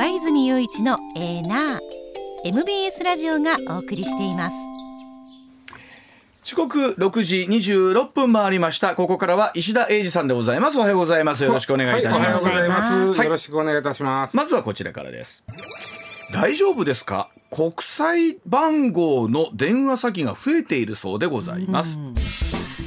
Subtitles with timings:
[0.00, 1.80] 上泉雄一のエーナー
[2.46, 4.56] MBS ラジオがお送りしています。
[6.42, 8.94] 時刻6時26分回りました。
[8.94, 10.78] ここからは石田英二さんでございます。
[10.78, 11.44] おはようございます。
[11.44, 14.34] よろしくお願いいたします、はい、おはようございます、はい、よろしくお願いいたします。
[14.34, 15.44] まずはこちらからです。
[16.32, 17.28] 大丈夫ですか？
[17.50, 21.98] 国際番号の電話先が増えているそうでございます、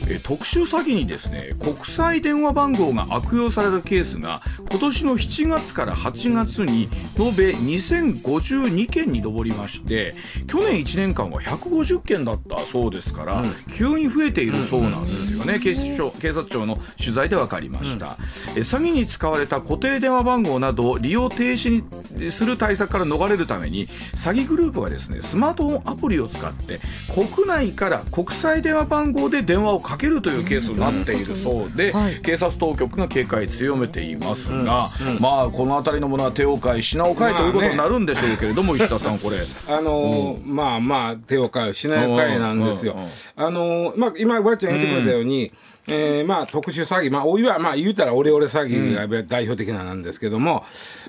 [0.08, 10.14] え特殊詐欺にですね国際電話番号が悪用されるケースが今年の7月から8月に延べ2052件に上りまして
[10.48, 18.18] 去年1年間は150件だったそうですから、うん、急に増えているそうなんですよね、警視庁警察庁の取材で分かりました、
[18.52, 21.84] うん、え詐欺に使われた固定電話番号などを利用停止
[22.16, 26.80] にする対策から逃れるために詐欺グループがですねスマートフォンアプリを使って
[27.14, 39.38] 国内から国際電話番号で電話をかけるというケースになっているそうで、はい、警察当局が警戒強めていますが、まあこの辺りのものは手を変え品を変えということになるんでしょうけれども、石田さんこれ。
[39.68, 42.98] あのまあまあ手を変え品を変えなんですよ、
[43.36, 45.52] あのー、まあ今わちゃん言ってくれたように、
[45.88, 50.64] えー、まあ特殊詐欺、まあ、おいはまあ言うたらオレオレ詐欺が代表的ななんですけども、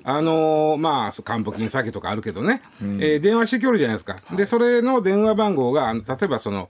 [0.05, 6.69] うん、あのー、まあ還付金詐欺とかあるけどね、うん、えー、電話してきょるじゃないですか、はい、でそれの電話番号が例えばその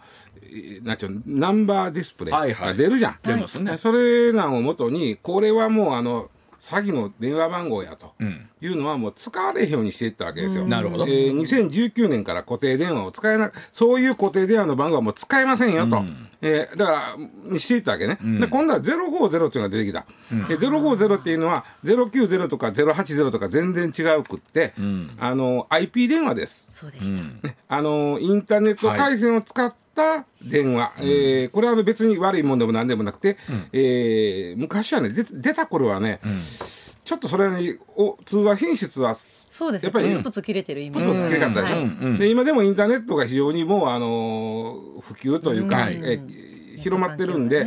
[0.83, 3.77] なんちゅうナンバーディスプレイが出るじゃん、はいはい、出ますね。
[3.77, 6.31] それなんをもとにこれはもうあの
[6.65, 8.15] 詐欺の電話番号やと
[8.63, 10.67] いうのはもう使われへんようにしていったわけですよ。
[10.67, 17.17] なるほど、えー、2019年から固定電話を使えなそういう固定電話の番号はもう使えませんよと、うん、えー、だか
[17.53, 26.71] らしていったわけね、うん、で今度は050っていうのが出てきた、うん、で050っていうのは090とか080とか全然違うくって、うん、あの IP 電話です。
[26.73, 36.33] そうでした、ね、あのインターネット回線を使って、った電話、うん、えー、これは別に悪いもんでもなんでもなくて、うん、えー、昔はね出た頃はね、うん、
[37.05, 41.09] ちょっとそれにお通話品質はそうですやっぱりプツプツ切れてるイメージ。
[41.09, 46.21] プツプツ切れかったでしょ、うん、で今でもインターネットが非常にもうあのー、普及というか、うん、え
[46.77, 47.65] 広まってるんで、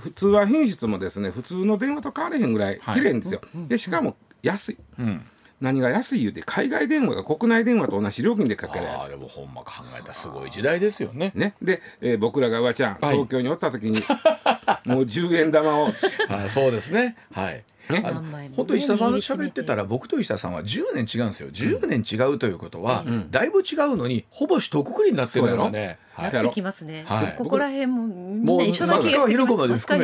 [0.00, 5.26] 普通話品質もですね普通の電話と変われへんぐらい綺麗んですよ、はい、でしかも安い、うん
[5.60, 9.00] 何が安い言うて海外電話が国内電話と同じ料金でかけられる。
[9.02, 11.32] あでもほんま考えたらすごい時代ですよね。
[11.34, 11.54] ね。
[11.60, 14.02] で、えー、僕らがうわちゃん、東京におった時に
[14.86, 15.88] もう10円玉を。
[16.28, 17.16] あそうですね。
[17.32, 21.48] はいね、本当石田さん喋ってたら僕と石田さんは10年違うんですよ。
[21.50, 29.96] 10年違うということは、うん、だいぶ違うのにほぼ一括りになってるので、はい、きますね、はい、ここら辺もみんな一緒な気がしてきます確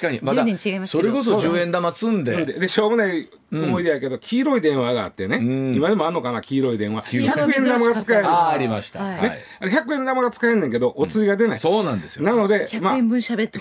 [0.00, 0.46] かにまだ
[0.86, 2.44] それこそ10円玉積んで。
[2.46, 5.36] でしょうもない思い出やけど、黄色い電話があってね、
[5.76, 7.02] 今でもあんのかな黄色い電話。
[7.02, 8.26] 100円玉が使える。
[8.26, 12.24] あありました、ね、100円玉が使えんねんけどお釣りが出ない、そうなんですよ。
[12.24, 13.58] なので100円分喋って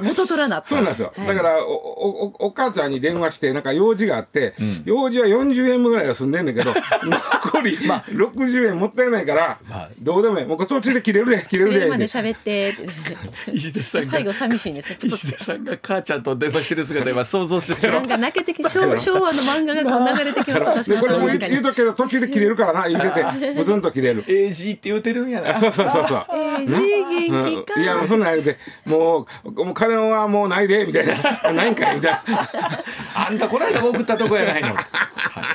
[0.00, 4.54] 元取らなそうなんですよ、だからおおお母ちゃんに電話してなんか用事があって、
[4.84, 6.72] 用事は40円分ぐらいは済んでんねんけど
[7.04, 9.58] 残り60円もったいないから、
[10.00, 10.46] どうでもいい。
[10.46, 11.86] もう途中で切れるで切れるで。
[11.86, 12.74] まで喋って
[13.52, 18.86] 石田さん最後寂しいんです石田さんが母ちゃんと電話してる姿今想像してなんか泣けてき昭和
[19.32, 24.24] の漫画がこう流れてきますこれも言うとけど途中で切れるからな言うててブツンと切れる。
[24.24, 25.54] AG って言うてるんやな。
[25.54, 26.18] そうそうそうそう。
[26.18, 31.52] AG 元気か、いやもうそんなん言うてもうもう金はもうないでみたいな。
[31.52, 32.75] ないんかいみたいな
[33.14, 34.74] あんたこの間送ったとこやないの。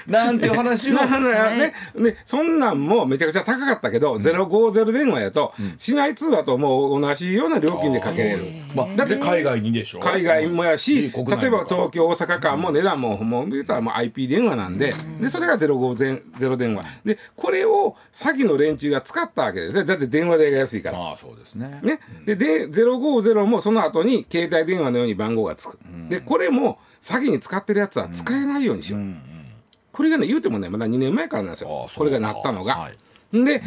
[0.07, 0.95] なんていう話を。
[0.95, 1.73] ね。
[1.95, 2.17] ね。
[2.25, 8.45] そんなんもめちゃくちゃ高かったけど050電話やと市内通話ともう同じような料金でかけれる。
[8.75, 9.99] まあだって海外にでしょ？
[9.99, 14.93] 海外もやし例えば東京大阪間も値段ももう言ったらもう IP 電話なんで。
[15.21, 16.83] でそれが050電話。
[17.05, 19.85] でこれを詐欺の連中が使ったわけですね。
[19.85, 21.11] だって電話代が安いから。
[21.11, 21.79] あそうですね。
[21.83, 21.99] ね。
[22.25, 25.77] でで050もその後に携帯電話のように番号がつく。
[26.09, 29.01] でこれも詐欺に使ってるやつは使えないようにしよう、
[29.91, 31.89] これがね言うてもねまだ2年前からなんですよ。
[31.95, 32.75] これがなったのが。
[32.75, 32.97] はい。
[33.33, 33.61] で、うん、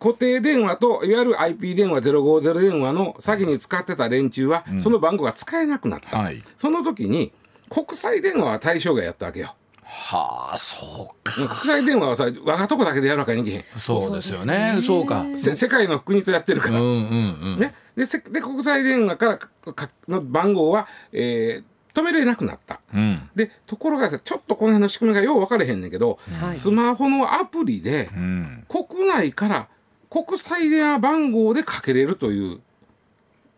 [0.00, 7.32] 固定電話といわゆる IP 電話050電話の詐欺に使ってた連中は、うん、その番号が使えなくなった、はい、その時に
[7.68, 9.54] 国際電話は対象外やったわけよ。
[9.84, 11.32] はあそうか。
[11.34, 14.80] 国際電話はさ我がとこだけでやるわけにいけへんそうですよね。
[14.82, 15.26] そうか。
[15.34, 19.38] 世界の国とやってるから、うんうんうん、ね、でで国際電話から
[19.72, 29.68] かの番号は、えー、止めれなくなった、うん、でところがちょっとこの辺の仕組みがよう分かれへんねんけど、はい、スマホのアプリで、うん、国内から
[30.10, 32.60] 国際電話番号でかけれるという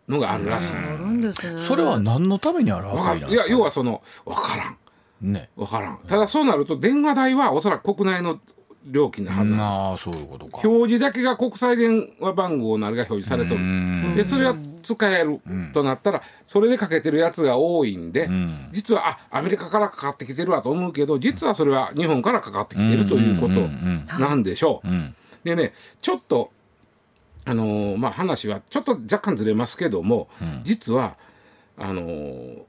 [0.07, 1.59] のがあるらしい。
[1.59, 4.77] それは何のためにあるわけいや要はその分からん。
[5.21, 5.99] ね、分からん。
[6.07, 8.39] ただそうなると電話代はおそらく国内の
[8.89, 10.59] 料金のはずなああそういうことか。
[10.67, 14.15] 表示だけが国際電話番号なりが表示されとる。
[14.15, 15.39] でそれが使える
[15.73, 18.29] となったらそれでかけてるやつが多いんで、
[18.71, 23.67] 実はあアメリカからかかってきてるわと思うけど実はそれは日本からかかってきてるということ
[24.19, 24.87] なんでしょう。
[25.43, 26.51] でねちょっと
[27.45, 30.27] あのーまあ話はちょっと若干ずれますけども、
[30.63, 31.17] 実は
[31.77, 32.61] あのー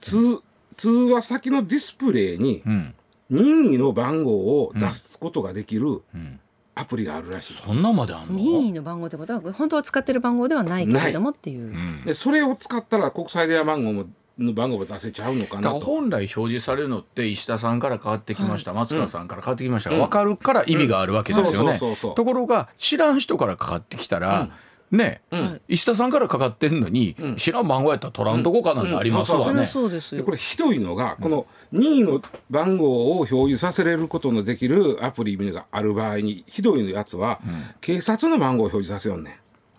[0.00, 0.40] 通
[0.76, 2.94] 通話先のディスプレイにうん
[3.34, 6.40] 任意の番号を出すことができるん。
[6.76, 7.54] アプリがあるらしい。
[7.54, 8.34] そんなまであんの？
[8.34, 11.66] 任意の番号ってことは本当は使ってる番号ではないけれどもっていう。
[11.66, 15.86] うんでそれを使ったら国際電話番号もの番号も出せちゃうのかだからなと。
[15.86, 21.78] 本来表示されるのって石田さんから変わってきました、松川さんから変わってきましたが、分かるから意味があるわけですよね。
[21.78, 24.50] ところが知らん人からかかってきたら、
[24.96, 30.30] ね、ん石田さんからかかってんのに、知らん番号やったら取らんとこかなんてありますわねですよでこ。
[30.30, 32.20] れひどいのがこの任意の
[32.50, 37.40] 番号を表示させれることのできるアプリがある場合にひどいやつは
[37.80, 39.34] 警察の番号を表示させよんねん。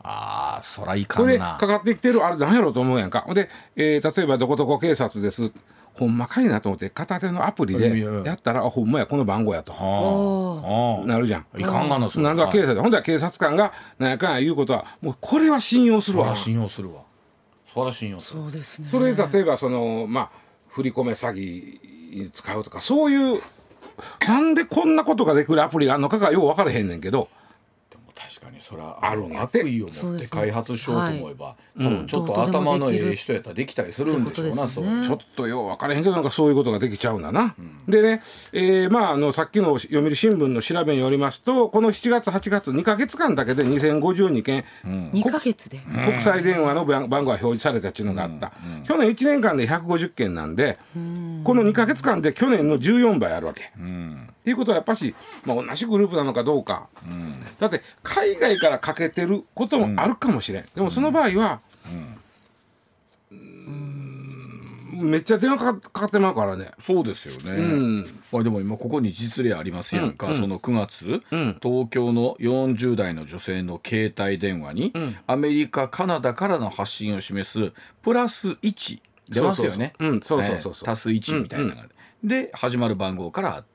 [0.08, 1.66] ああそらいかこれでんなか。
[1.66, 3.22] かってきてるあれ何やろうと思うやんか。
[3.22, 5.52] ほんで、えー例えばどこどこ警察です。
[5.98, 9.74] ほんまかいなと思って片手のアプリでやったらあほんまやこの番号やと
[11.06, 11.46] なるじゃん。
[11.58, 16.36] いかんがなそれなんだ警察ほんでは警察官がなんやかんや言うことはもうこれは信用するわ。
[16.36, 17.02] 信用するわ。
[17.74, 18.42] そら信用する。
[18.42, 18.90] そうですね。
[18.90, 20.30] それで例えばそのまあ
[20.68, 23.42] 振り込め詐欺に使うとかそういう
[24.28, 27.30] なんでこんなことができるアプリがあるのかがよう分からへんねんけど
[28.46, 37.56] かにそれはあるんやって悪意を持って開発しようと思えば、多分ちょっと頭のええ人やったらできたりするんでしょうな、そうちょっとよう分からへんけどなんかそういうことができちゃうんだな。
[37.88, 38.22] でね、
[38.54, 44.64] えーまああのさっきの読売新聞の調べによりますとこの7月8月2か月間だけで2052件、
[45.12, 45.80] 二ヶ月で？
[46.06, 48.52] 国際電話の番番号が表示されたっていうのがあった、
[48.84, 50.78] 去年1年間で150件なんで、
[51.44, 53.72] この2か月間で去年の14倍あるわけ。
[54.46, 56.88] っていうことはやっぱし、まあ、同じグループなのかどうか、
[57.58, 61.62] だって海外からかけてることもあるかもしれん、でもその場合は、
[63.32, 65.02] うん。
[65.02, 66.70] めっちゃ電話かかってまうからね。
[66.80, 68.04] そうですよね、ん。
[68.32, 71.58] まあ、でも今ここに実例ありますやんか、その9月、ん。
[71.60, 74.94] 東京の40代の女性の携帯電話に、
[75.26, 79.00] アメリカカナダからの発信を示すプラス1
[79.30, 79.96] 出ますよね。
[80.00, 80.12] そうそうそう。
[80.12, 81.88] うんそうそうそうえー足す1みたいなのが、
[82.24, 83.75] で始まる番号からあって、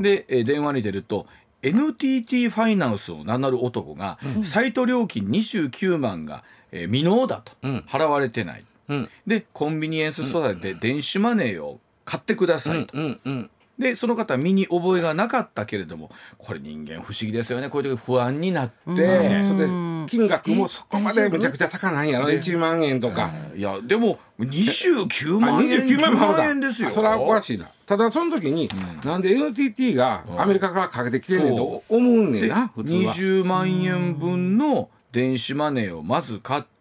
[0.00, 1.26] で、えー電話に出ると
[1.62, 7.52] NTT ファイナンスを名乗る男が、サイト料金29万が、えー未納だと、
[7.88, 9.08] 払われてない、ん。
[9.26, 16.08] でコンビニエンスストアで電子マネーを買ってくださいと、うんうんでその方は身に覚えがなかったけれども
[16.38, 17.68] これ人間不思議ですよね。
[17.70, 19.66] こういう時不安になって、それで
[20.06, 23.30] 金額もそこまでめちゃくちゃ高ないんやろ？1万円とか。
[23.56, 23.60] い。
[23.60, 26.88] やでも29あ万円29万も払うか円ですよ。
[26.88, 27.68] あそれはおかしいな。
[27.86, 28.68] ただその時に、
[29.04, 33.00] なんで NTT がアメリカからかけてきてんねんと思うねんな普通は。
[33.02, 36.73] 20万円分の電子マネーをまず買って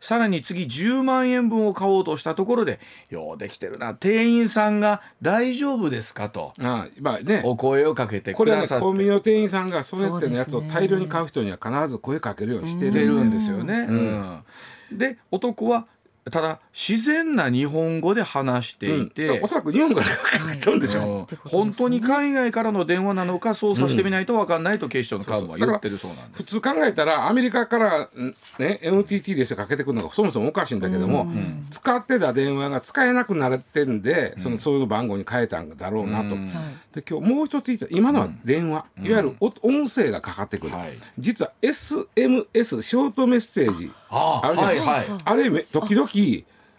[0.00, 2.78] さらに次10万円分を買おうとしたところで
[3.10, 3.94] 「ようできてるな。
[3.94, 6.52] 店員さんが大丈夫ですか?」と。
[6.60, 7.42] あまあね。
[7.44, 8.82] お声をかけてこれはねくださって。
[8.82, 10.80] コンビニの店員さんがそれってのやつをそうですね。
[10.80, 13.86] 大量に買う人には必ず声かけるようにして出るるんですよね。
[13.88, 14.44] うん。
[14.92, 15.86] で男は
[16.30, 26.42] ただ自然な日本語で話していて、おそらく日本からかけてるんでしょ、はいうん本当に海外からの電話なのか操作してみないと分かんないと警視庁の幹部は言ってるそうなんです。
[26.42, 31.26] 普通考えたらアメリカからんね NTT でしてかけてくるのがそもそもおかしいんだけども、
[31.70, 36.34] 使ってた電話が使えなくなってんで、そのそういう番号に変えたんだろうなと。
[36.34, 36.50] うん。
[36.92, 40.98] で今日もう一つ言った今のは電話、いわゆるお音声がかかってくる、はい。
[41.18, 45.06] 実は SMS ショートメッセージあああるじゃんはいはい。
[45.24, 46.08] あれめ時々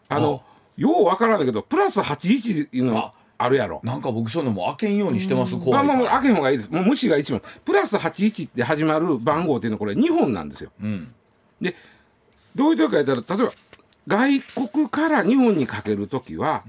[0.10, 0.42] あの
[0.78, 3.82] ようわからんだけどプラス81いうのああるやろ。
[3.84, 5.56] なんか僕そういうのも開けんようにしてます。
[5.56, 6.20] まあまあもう怖いから。
[6.22, 6.72] 開けん方がいいです。
[6.72, 7.42] もう無視が一番。
[7.66, 10.72] プラス81って始まる番号っていうのはこれ2本なんですよ。
[10.82, 11.14] うん。
[11.60, 11.76] で
[12.56, 13.54] どういう時か言ったら例えば
[14.08, 16.64] 外国から日本にかける時は、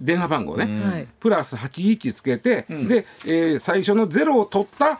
[0.00, 1.06] 電話番号ね、はい。
[1.20, 4.98] プラス81つけて、で、えー最初のゼロを取った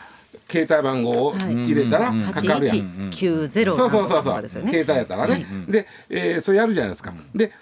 [0.49, 2.77] 携帯番号を入れたらかかるやん。
[2.77, 4.23] 八一九ゼロそうそうそう。
[4.23, 4.71] そう、ね。
[4.71, 7.53] 携帯やったらね、で、えーそれやるじゃないですか、で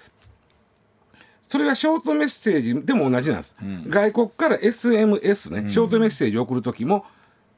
[1.46, 3.56] それがショートメッセージでも同じなんです、
[3.88, 7.04] 外国から SMS ね、ショートメッセージを送る時も、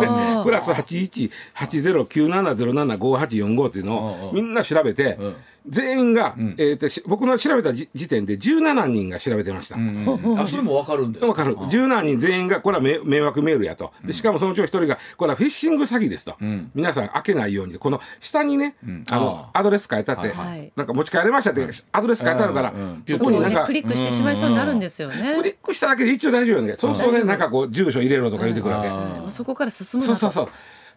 [0.45, 9.77] プラス818097075845っていうのをみんな調べて、うん全員が、うん、えーと、僕の調べた時点で17人が調べてました。
[9.77, 11.27] うんうん、あそれも分かるんですか？
[11.27, 11.57] 分かる。
[11.57, 13.93] 17人全員がこれは迷惑メールやと。
[14.05, 17.79] でしかもそのうちの一人がこれはフィッシング詐欺ですと、うん、皆さん開けないように。
[17.79, 18.77] この下にね、
[19.11, 22.75] あのアドレス書いてあって、はい、なんか持ち帰れましたってアドレス書いてあるから、
[23.09, 25.35] そこになんかクリックしてしまいそうになるんですよね。
[25.37, 29.31] クリックしただけで一応大丈夫なんだけどそうそうねなんかこう住所入れろとか言ってくるわけ。
[29.31, 30.49] そこから進むそうそうそう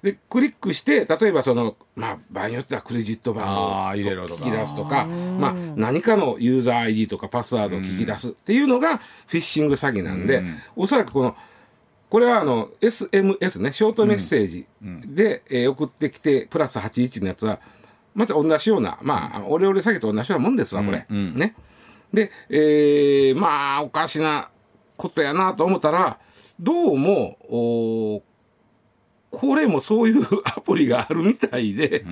[0.03, 10.43] でクリックして例えばその、まあ、場合によってはクレジット番号を聞き出すとかまあ、何かのユーザー ID とかパスワードを聞き出すっていうのがフィッシング詐欺なんで、
[10.75, 11.35] おそらくこの
[12.09, 17.59] これはあの SMS ねショートメッセージで、えー、送ってきてプラス81のやつは
[18.15, 21.55] また同じようなまあオレオレ詐欺と同じようなもんですわこれ、ね。
[22.13, 24.49] で、えー、まあおかしな
[24.95, 26.19] ことやなと思ったら
[26.59, 28.23] どうもお
[29.37, 32.03] これもそういう アプリがあるみたいで。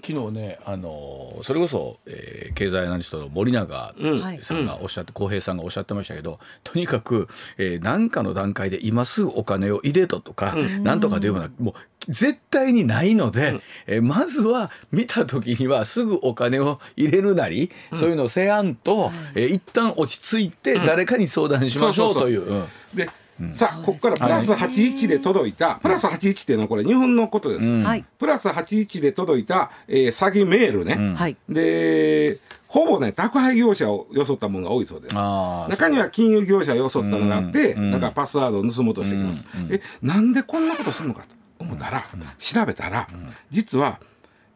[0.00, 3.94] 昨日ねあのそれこそ、えー、経済アナリストの森永
[4.40, 11.74] さんがおっしゃって浩、うん、平さんがおっしゃってましたけどとにかく何、えー、かの段階で今すぐお金を入れととか、うん、なんとかでいうようなもう
[12.08, 22.64] 絶対にないので、うん、えー、まずは見た時にはすぐお金を入れるなり、うん、そういうのをせやんと、えー、一旦落ち着いて誰かに相談しましょうという。
[22.94, 23.08] で
[23.52, 27.70] さあここからプラス81で届いた、プラス81っていうのはこれ日本のことです、
[28.18, 35.14] プラス81で届いた、えー、詐欺メールね、でほぼね宅配業者を装ったものが多いそうです。
[35.14, 41.28] 中には金融業者を装ったのがあって、なんかパスワードを盗もうとしてきます、えなんでこんなことするのかと
[41.64, 42.06] 思ったら、
[42.38, 43.08] 調べたら、
[43.50, 44.00] 実は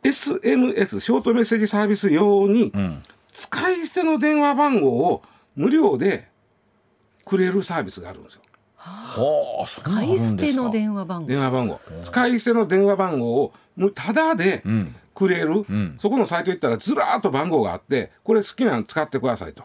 [0.02, 2.72] SMS ショートメッセージサービス用に、
[3.32, 5.22] 使い捨ての電話番号を
[5.56, 6.28] 無料で
[7.24, 8.42] くれるサービスがあるんですよ。
[8.82, 11.28] はあ、使い捨ての電話番号。
[11.28, 11.80] 電話番号。
[12.02, 13.52] 使い捨ての電話番号を
[13.94, 14.62] ただで
[15.14, 19.64] くれる、うん、そこのサイト行ったらずらっと番号があってこれ好きなの使ってくださいと。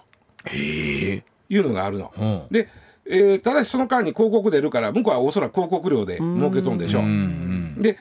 [0.54, 1.24] い
[1.58, 2.14] うのがあるの。
[2.18, 2.70] うん、で、
[3.10, 7.82] えー、ただしその間に広告出るから向こうはおそらく広告料で儲けとんでしょう。
[7.82, 7.98] で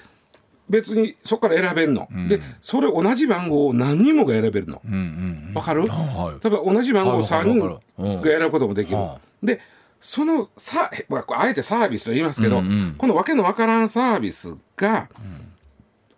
[0.68, 4.74] 別にそこから選べるの、うん、でそれ同じ番号を何人もが選べるの。
[4.74, 9.60] わ、うんうん、かる、はい、例えば同じ番号を3人が選ぶこともできる、はい、で
[10.00, 15.52] そのさあえてサービスと言いますけど、うんうん、このわけのわからんサービスが、うん、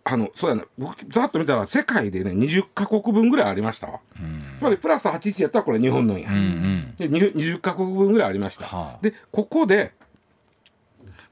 [0.04, 9.92] あのそうやな僕ざっと見たら世界でね20か国分ぐらいありましたわ、うん、つまりプラス81やったらこれ日本のんや、うんうん、で20か国分ぐらいありました、はあ、でここで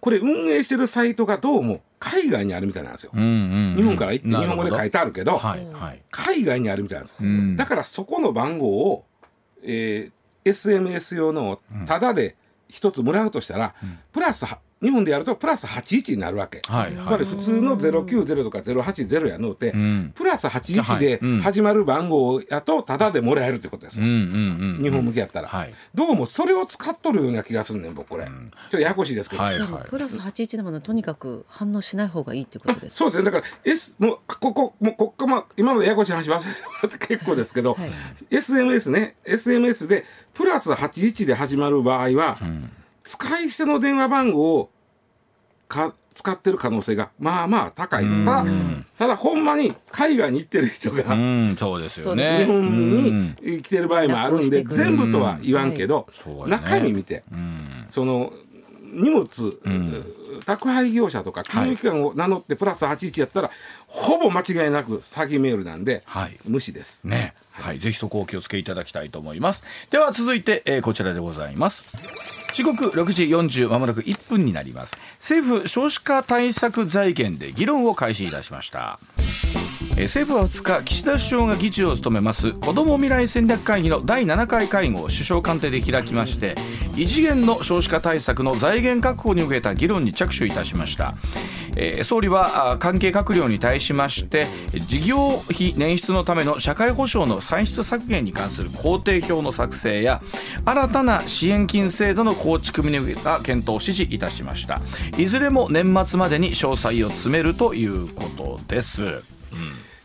[0.00, 9.04] これ運営してるサイトがどうも海外にあるみたいなんですよ、うんうんうん、日本から行って日本語で書いてあるけど、はいはい、海外にあるみたいなんです、うん、だからそこの番号を、
[9.62, 10.12] えー、
[10.50, 12.36] SMS 用のただで
[12.68, 14.46] 一つもらうとしたら、うん、プラス
[14.82, 33.24] 日本でやるとプラス81になるわけ、はいはい、つまり普通の090とか080やのって、うん、プラス81で始まる番号やとタダでもらえるってことです、うん、日本向けやったら、はい、どうもそれを使っとるような気がすんねん僕これ、うん、ちょっとややこしいですけど、はいはい、プラス81でもとにかく反応しない方がいいってことですそうですね。
[33.24, 37.90] だから、S、もうここもうここ、ま、今のややこしい話忘れてもらって結構ですけど、はい、
[38.30, 39.16] SMS ね。
[39.24, 40.04] SMS で
[40.34, 42.70] プラス81で始まる場合は、うん
[43.06, 44.70] 使い捨ての電話番号を
[45.68, 48.24] か使ってる可能性がまあまあ高いです。
[48.24, 48.44] ただ、
[48.98, 51.04] ただほんまに海外に行ってる人が、
[51.56, 52.38] そうですよね。
[52.38, 56.08] 日本に来てる場合もあるんで、全部とは言わんけど、
[56.46, 57.22] 中身見て、
[57.90, 58.32] その
[58.82, 59.28] 荷物、
[60.46, 63.50] 宅配業者とか金融機関を名乗ってプラス81やったら、
[63.86, 66.02] ほぼ間違いなく詐欺メールなんで、
[66.46, 67.06] 無視です。
[67.06, 67.34] ね。
[67.52, 69.64] はい、ぜひそこをお気をつけいただきたいと思います。
[69.90, 72.35] では続いて、えー、こちらでございます。
[72.56, 74.96] 時刻6時40まもなく1分になります。
[75.18, 78.98] 政府少子化対策財源で議論を開始いたしました。
[80.02, 82.52] 政府は2日岸田首相が議長を務めます。
[82.52, 86.54] 子ども未来戦略会議の第7回会合を首相官邸で開きまして
[86.96, 91.14] 異次元の少子化対策の財源確保に向けた議論に着手いたしました、
[92.04, 94.46] 総理は関係閣僚に対しまして
[94.86, 100.20] 事業費捻出のための社会保障の歳出削減に関する工程表の作成や
[100.66, 104.80] 新たな支援金制度の構築に向けた検討を指示いたしました。
[105.16, 109.22] いずれも年末までに詳細を詰めるということです、うん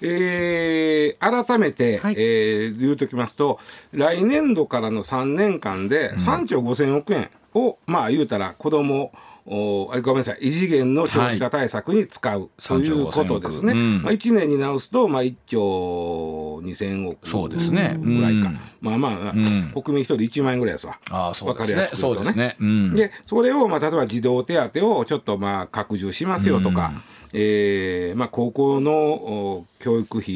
[0.01, 3.59] えー、改めて、はい、えー、言うときますと、
[3.91, 9.11] 来年度からの3年間で3兆5000億円を、うん、まあ言うたら子供
[9.45, 10.37] おごめんなさい。
[10.41, 13.75] 異次元の少子化対策に使う、はい、ということですね、う。
[13.75, 22.55] ん、まあ、1年に直すと、まあ、1兆2000億そうですね、ぐらいか、うん、まあまあ、うん、国民一人1万円ぐらいですわ、あそうですね、分かりやすく言うとね。
[22.59, 22.93] そね。
[22.93, 26.93] でそれを、まあ、例えば児童手当をちょっとまあ拡充しますよとか、
[27.33, 30.33] えーまあ、高校の教育費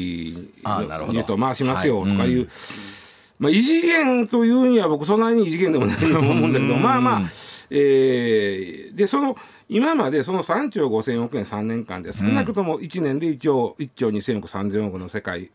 [1.12, 2.48] にと回しますよとかいう、はい、
[3.38, 7.22] まあ、異次元というには僕そんなに異次元でもないと思うんだけどまあまあ、
[7.70, 9.36] えー、でその
[9.68, 15.50] 今までその3兆5000億円3年間で少なくとも1年で1兆 ,1 兆2000億3000億の世界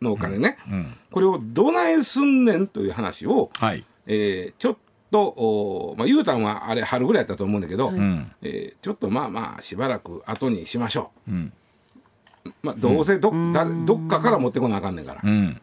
[0.00, 0.72] のお金ね、うん。
[0.74, 11.52] うん、これをどないすんねんという話を、はい、えー、ちょっととお、まあ、ゆうたんはあれ春ぐらいやったと思うんだけど、うん、えー、ちょっとまあまあしばらく後にしましょう、うん、
[12.62, 15.60] まあ、どうせど,、だどっかから持ってこなあかんねんから、うん、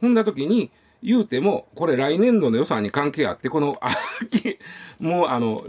[0.00, 0.70] ほんだ時に
[1.04, 4.58] 言うてもこれ来年度の予算に関係あってこの秋
[4.98, 5.64] もうあの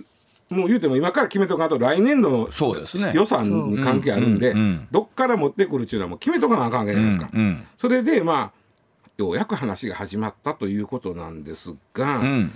[0.50, 2.50] もう言うても今から決めとかんと来年度の
[3.14, 4.54] 予算に関係あるんで、
[4.92, 7.32] どっから持ってくるっていうのはもう決めとかなあかんわけじゃないですか。
[7.78, 8.66] それでまあ
[9.18, 12.52] ようやく話が始まったということなんですが、うんうん。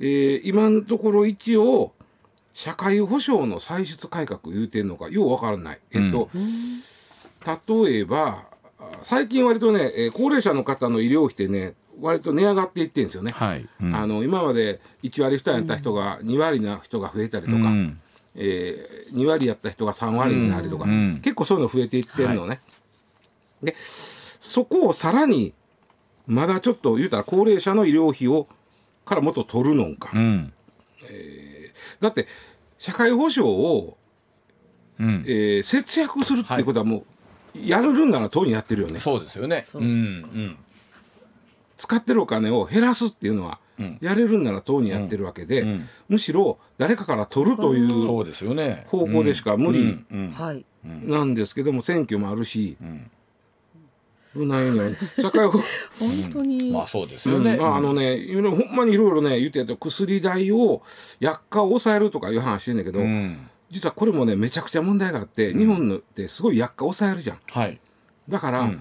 [0.00, 1.92] えー、今のところ一応
[2.54, 5.78] 社会保障の歳出改革言うてんのかようわからない。
[5.92, 6.28] えっと、
[7.84, 8.46] 例えば
[9.04, 13.68] 最近割とね、えー、高齢者の方の医療費ってね割と値上がっていってるんですよね、はい。
[13.80, 18.00] うん、あの今まで1割負担やった人が2割な人が増えたりとか、うん、
[18.34, 22.48] えー、2割やった人が3割になりとか、うん、結構そういうの増えていってるのね。
[22.48, 22.54] は
[23.62, 25.54] い、でそこをさらに
[26.26, 28.48] まだちょっと言うたら高齢者の医療費を
[29.04, 30.52] からもっと取るのか、うん、
[31.08, 32.26] えー、だって
[32.78, 33.96] 社会保障を、
[34.98, 37.04] うん、えー、節約するっていうことはも
[37.54, 38.98] う、やるんなら党にやってるよね。
[38.98, 40.58] そうですよね、うんうん、
[41.82, 48.18] 使ってるお金を減らすっていうのは、うん、やれるんなら党にやってるわけで、うん、むしろ誰かから取るという方
[49.08, 49.98] 向でしか無理
[50.84, 52.76] なんですけども選挙もあるし。
[54.34, 55.60] ないね社会 本
[56.32, 60.80] 当に、まあそうですよね、まああのねほんまにいろいろね言ってて薬代を
[61.20, 63.00] 薬価を抑えるとかいう話してんだけど、
[63.70, 67.78] 実はこれもねめちゃくちゃ問題があって、日本ってすごい薬価抑えるじゃん、はい、
[68.26, 68.72] だから、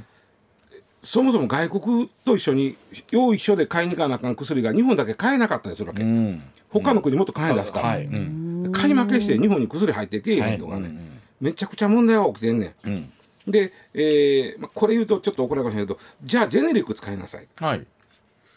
[1.04, 2.76] そもそも外国と一緒に
[3.10, 8.06] 用意一緒で買いに行かなあかん薬が日本だけ買えなかったりするわけ、うん、他の国もっと買え出すから、はい。
[8.06, 10.94] うん、買い負けして日本に薬入ってけえへんとかね、はい、
[11.40, 13.12] めちゃくちゃ問題が起きてんねん、うん。
[13.48, 17.48] で、えーまあ、これ言うとちょっと怒られるかもしれないけどじゃあジェネリック使いなさい。
[17.60, 17.86] はい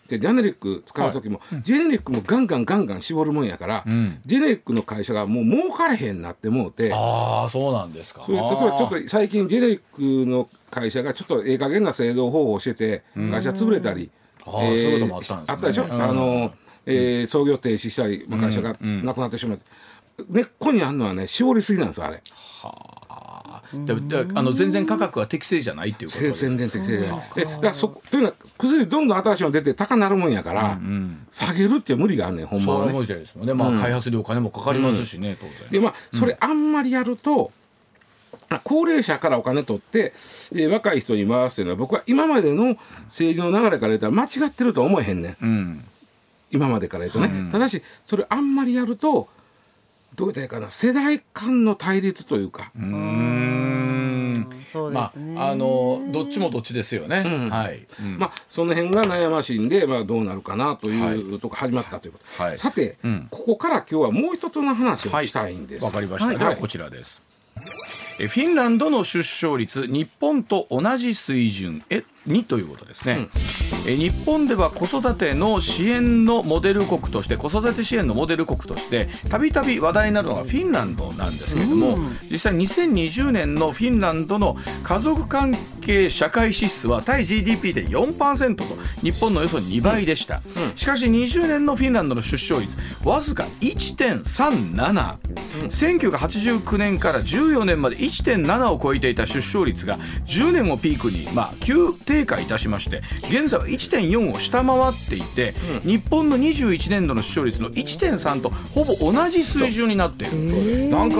[0.09, 8.23] でジェネリック使う時も、はい、ジェネリックもガンガンガンガン絞るもんやから、うん、ジェネリックの会社がもう儲かれへんなって思うてああそうなんですか。
[8.23, 9.81] それ例えばちょっと最近ジェネリッ
[10.25, 14.11] クの会社がちょっとええ加減な製造方法をしてて会社潰れたり
[14.47, 16.53] あ,、えー、そういうこともあったんです、ね、あったでしょ、あの、
[16.87, 19.64] えー、創業停止したり会社がなくなってしまって、
[20.29, 22.23] 根っこにあるのはね絞りすぎなんですあれ。
[22.62, 23.04] はあ。
[23.04, 23.04] で
[24.34, 26.46] あの全然価格は適正じゃないっていうことです。
[26.46, 27.26] 全然適正じゃない。
[27.37, 32.92] えだからそというのは薬どんどん新しいの出て高なるもんやから、うんうん、下げるって無理があるねほんまはね。
[32.92, 33.54] そうですもんね。
[33.54, 35.70] まあ、開発料お金もかかりますしね、うん、当然。
[35.70, 37.52] でまあそれあんまりやると、
[38.62, 40.12] 高齢者からお金取って、
[40.52, 45.84] えー、若い人に回すというのは僕は今までの政治の流れから言ったら間違ってるとは思えへんね、うん、
[46.50, 49.28] 今までから言うとね、うん、ただしそれあんまりやると
[50.14, 52.70] どう言ったらいいかな世代間の対立というか。
[52.77, 53.85] うん。
[54.74, 65.85] そうですね、まあ、あのどっちもどっちですよね、うん、はい、うん、まあその辺が悩ましいんで、まあ、どうなるかなというとこ始まったということ、はい、さて、うん、ここから今日はもう一つの話をしたいんです。
[65.85, 67.22] わ、はい、かりました、はい、ではこちらです、
[68.18, 73.29] フィンランドの出生率日本と同じ水準へにということですね、うん、え
[73.85, 88.64] 日本では子育ての支援のモデル国として子育て支援のモデル国としてたびたび話題になるのがフィンランドなんですけれども、うん、実際2020年のフィンランドの家族関計社会支出は対 GDP で4%と
[89.03, 90.62] 日本のおよそ2倍でした、うん。
[90.64, 92.75] うん、しかし20年のフィンランドの出生率
[93.07, 95.16] わずか1.37、
[95.61, 110.88] うん、1989年から14年まで1.7を超えていた出生率が10年をピークに、まあ、急低下いたしまして現在は1.4を下回っていて、日本の21年度の出生率の1.3とほぼ同じ水準になっている。
[110.88, 111.16] なんか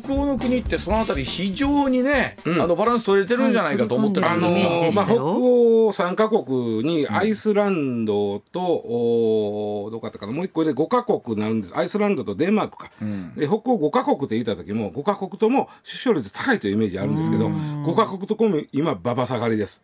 [0.00, 10.32] 北欧の国ってそのあたり非常にね、あのバランス取れてるんじゃないかと思ってるんですよ、はい、まあ、北欧3か国にアイスランドと、おどうかったかな？
[10.32, 11.76] もう一個で5か国になるんです。
[11.76, 19.82] アイスランドとデンマークか、うん、で北欧5か国って言った時も5か国とも出生率高いというイメージあるんですけど5か国とも今ばば下がりです。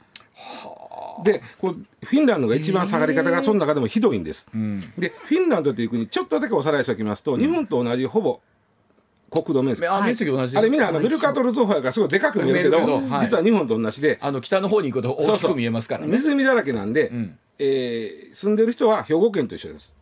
[1.22, 4.46] でこうフィンランドが一番下がり方がその中でもひどいんです。
[4.98, 8.40] でフィンランドという国ちょっとだけおさらいしておきますと、日本と同じほぼ
[9.30, 19.94] 国土面積、あ面積同じあれみんなあのメルカトルゾファーがすごいでかく見えるけど、はい、実は日本と同じであの北の方に行くと大きく見えますから、ね、湖だらけなんで、うん、えー、住んでる人は兵庫県と一緒です。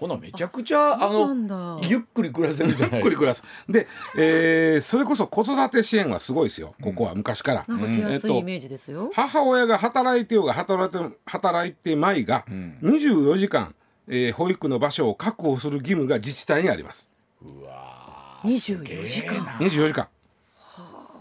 [0.00, 2.96] ほなめちゃくちゃあのゆっくり暮らせるじゃないですか。
[2.96, 3.42] ゆっくり暮らす。
[3.68, 6.74] で、えー、それこそ子育て支援はすごいですよ。
[6.80, 7.64] ここは昔から。
[7.66, 9.10] なんか手厚いイメージですよ。
[9.12, 13.74] 母親が働いてようが働いて働いてまいが、うん、24時間、
[14.06, 17.10] えー、保育の場所を確保する義務が自治体にあります。
[17.42, 17.97] うわ。
[18.44, 19.44] 24時間。
[19.58, 20.08] 24時間。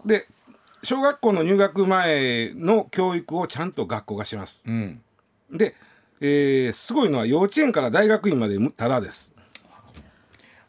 [0.05, 0.27] で
[0.83, 4.63] 小学校の入学前の教育をちゃんと学校がします。
[4.67, 5.01] うん、
[5.51, 5.75] で
[6.19, 9.33] えー、すごいのは幼稚園から大学院までただです。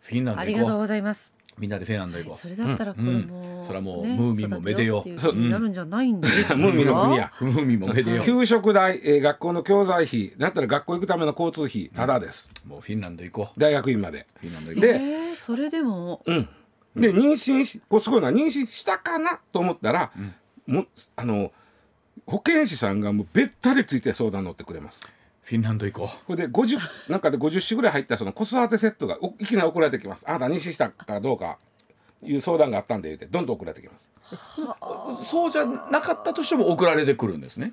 [0.02, 1.37] フィンランドありがとうございます。
[1.58, 2.36] みんなでフィンランド行こう。
[2.36, 5.18] それだったらこれも、うん、それはもう、ね、ムーミンもめでよう。
[5.18, 7.32] そうなるんじゃないんです ムーミンの国や。
[7.40, 8.24] ムーミンもめでよう。
[8.24, 12.50] 給食代、えー、学校の教材費、だったら学校行くための交通費ただです。
[12.66, 13.60] もうフィンランド行こう。
[13.60, 14.26] 大学院まで。
[14.40, 14.88] フィンランド行こう。
[14.88, 16.22] で、えー、それでも。
[16.26, 16.48] うん。
[16.96, 20.10] で妊娠し、こうすごいな妊娠したかなと思ったら、
[20.66, 21.52] うん、もあの
[22.26, 25.00] 保健師さんがもうべったりついて相談乗ってくれます。
[25.48, 26.26] フィンランド行こう。
[26.26, 26.78] これで50
[27.10, 30.28] なんかで50種ぐらい入ったその子育てセットがいきなり送られてきます。
[30.28, 31.56] あなた妊娠したかどうか
[32.22, 34.10] いう相談があったんで言ってどんどん送られてきます。
[35.24, 37.72] そうじゃなかったとしても送られてくるんですね。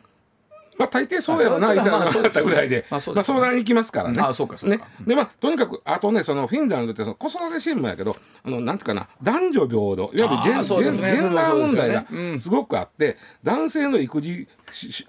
[0.77, 4.21] まあ大抵そうやろなみたいなのがあったぐらいで、まあ相談行きますからね。
[4.21, 4.77] あそうかそうか。
[4.77, 11.89] ね、でまあとにかくあとねそのフィンランドってその子育て支援もやけどあのなんていうかな男女平等いわゆるジェン,、ジェンダー問題
[12.33, 14.47] がすごくあって、男性の育児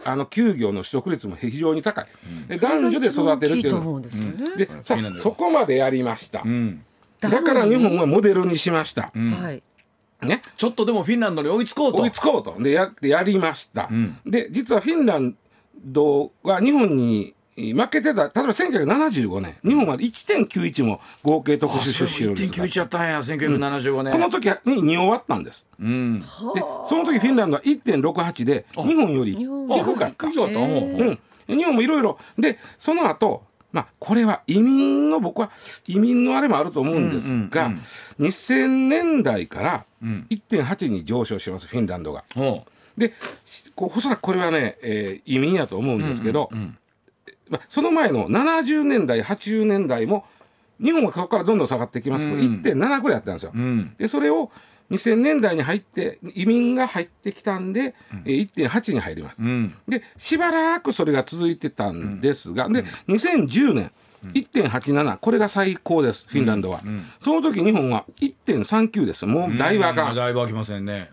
[0.05, 2.07] あの休業の取得率も非常に高い。
[2.48, 6.44] で男女で育てるっていうのでさそこまでやりました。
[7.20, 9.11] だから日本はモデルにしました。
[9.14, 9.62] はい。
[10.22, 11.98] ね、ちょっとでもフィンランドに追いつこうと。
[11.98, 12.57] 追いつこうと。
[12.59, 15.37] でややりました、うん、で実はフィンラン
[15.85, 26.27] ドが日本に負けてた例えば1975年日本は1.91も合計特殊出資率1.91やったんや1975年、この時に2終わったんです、うん、で
[26.87, 32.19] その時フィンランドは1.68で日本より低かった、うん、日本もいろいろ。
[32.39, 35.51] でその後まあこれは移民の僕は
[35.87, 37.81] 移民のあれもあると思うんですが、うんうん
[38.21, 42.25] うん、2000年代から1.8に上昇しますフィンランドが。
[42.96, 43.12] で
[43.76, 46.78] おそらくこれはね、えー、移民やと思うんですけど、うんうんうん、
[47.50, 50.24] まあ、その前の70年代80年代も
[50.82, 53.52] 日本はそこからどんどん下がってきますうん、1.7ぐらいあったんですよ。
[53.54, 54.50] うん、でそれを
[54.90, 59.42] 2000年代に入って移民が入ってきたんで、うん、1.8に入ります。
[59.42, 63.92] うん、でしばらくそれが続いてたんですが、うん、で2010年
[64.32, 66.80] 1.87これが最高ですフィンランドは、
[67.20, 69.26] その時日本は1.39です。
[69.26, 71.11] もうだいぶあかん、だいぶあきませんね、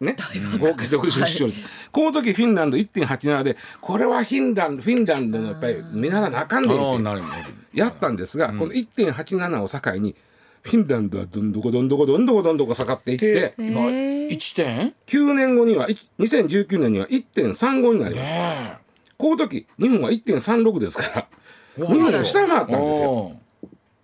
[0.00, 0.16] ね、
[0.60, 6.78] 合計特殊出生率、はい、この時フィンランド1.87でこれはフィンランドフィンランドのやっぱり見習わなあかんでっ
[7.72, 10.14] てやったんですが、うん、この1.87を境に
[10.62, 18.34] フィンランドはどんどこどんどこどんどこどんどこ下がっていって今1点 ?9 年後には2019年には1.35になります。
[19.16, 21.28] この時日本は1.36ですから
[21.76, 23.32] 日本が下回ったんですよ。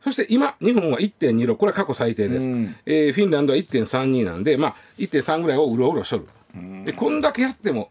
[0.05, 2.47] そして今、日本は1.26、これは過去最低です。
[2.47, 6.29] うん、えー、フィンランドは1.32なんで、まあ、1.3ぐらいをうろうろしとる。
[6.55, 7.91] うん、で、こんだけやっても、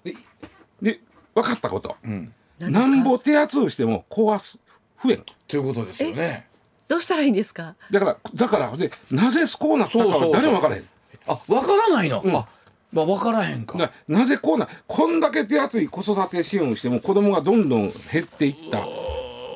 [0.80, 1.00] で、
[1.34, 1.96] 分かったこと。
[2.06, 4.60] うん、なんぼ手厚しても壊す、
[5.04, 5.24] 増えん。
[5.48, 6.46] ということですよね。
[6.88, 7.74] どうしたらいいんですか？
[7.90, 10.86] だから、だから、で、なぜこうなったかは誰も分からへん。
[11.26, 12.46] あ、分からないの、うん、あ
[12.92, 18.84] まあ、分からへんかなぜこうなこんだけ手厚い子育て支援をしても子供がどんどん減っていった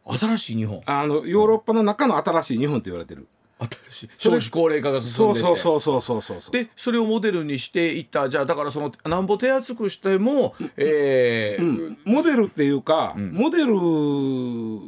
[0.10, 0.82] 新しい日本。
[0.86, 3.28] あのヨーロッパの中の新しい日本と言われてる。
[3.60, 4.10] 新しい。
[4.18, 8.30] 少子高齢化が進んでそうそうそうそうそうそうでそれをモデルにしていった。
[8.30, 13.74] じゃあだからそのなんぼ手厚くしても、えー、うん、モデルっていうか、うん、モデル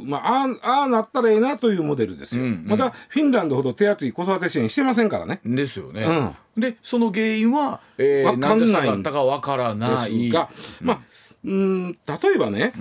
[0.05, 5.41] まあああなったらええなというモデルですよ、まだフィンランドほど手厚い子育て支援してませんからね。
[5.43, 8.97] ですよね、うん、でその原因は、えー、分かんない。
[8.97, 10.29] んだかわからない。
[10.29, 10.51] が、
[10.82, 11.01] まあ
[11.43, 12.73] うん例えばね、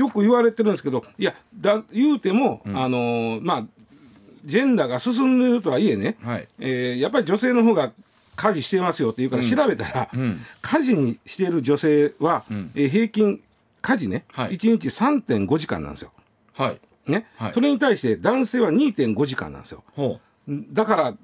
[0.00, 1.24] よく言われてるんですけどい。
[1.24, 3.64] やだ言うても、あのまあ
[4.44, 7.92] ジェンダーが進んでるとはいえね、はい、えー、やっぱり女性の方が
[8.36, 10.20] 家事してますよって言うから調べたら、うん。
[10.20, 13.42] うん、家事にしている女性は、うん、えー、平均
[13.82, 16.12] 家事ね、はい、1日3.5時間なんですよ。
[16.54, 16.80] はい。
[17.10, 19.84] ね、はい、それに対して男性は2.5時間なんですよ。
[20.72, 21.14] だから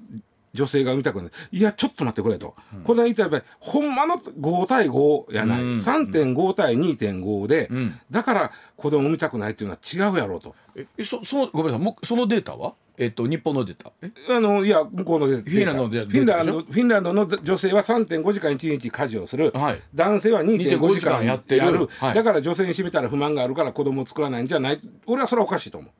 [0.57, 10.55] 女性が産みたくないいやちょっと待ってくれと、うん、これは言ったらほんまの5対5やない、うん、3.5対2.5で、うん、だから子供産みたくないっていうのは違うやろうと。
[10.75, 12.05] えそそのごめんなさい。
[12.05, 12.73] そのデータは？
[12.99, 13.91] えっと、日本のデータ？
[14.35, 15.49] あのいや向こうのデータ。
[15.49, 21.87] フィンランドフィンランドフィンランドの女性は3.5時間1日家事をする、はい、男性は2.5時間やってる。
[21.99, 24.81] はい、だから女性に占めたら不満があるから子供を作らないんじゃない？
[25.05, 25.91] 俺はそれはおかしいと思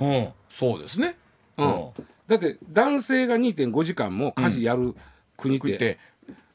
[0.00, 1.16] う、うん、そうですね、
[1.56, 1.90] うん、
[2.26, 4.94] だって男性が2.5時間も家事やる
[5.36, 5.98] 国って、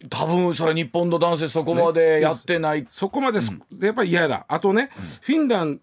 [0.01, 4.45] うん、多分それ日本の男性そこまでやってない、ね、そこまで、うん、やっぱり嫌だ。
[4.47, 4.89] あとね、
[5.21, 5.79] フィンラン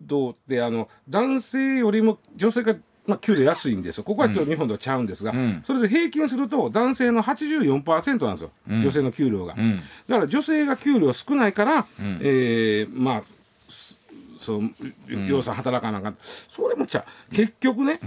[0.00, 2.76] ドってあの男性よりも女性が
[3.08, 4.04] まあ、給料安いんですよ。
[4.04, 13.22] ここはちょっと日本とはちゃうんですが、うん、それで平均すると男性の84%なんですよ、うん、女性の給料が、うん、だから女性が給料少ないから、うん、えー、まあ
[14.38, 14.70] そう
[15.26, 17.98] 要さん働かなかった、それもちゃ結局ね、